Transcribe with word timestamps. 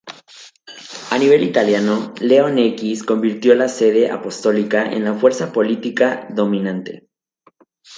A 1.11 1.19
nivel 1.19 1.43
italiano, 1.43 2.15
León 2.21 2.57
X 2.57 3.03
convirtió 3.03 3.53
la 3.53 3.67
Sede 3.69 4.09
Apostólica 4.09 4.91
en 4.91 5.03
la 5.03 5.13
fuerza 5.13 5.53
política 5.53 6.25
dominante. 6.31 7.07